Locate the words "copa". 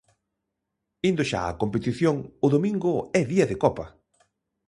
3.63-3.85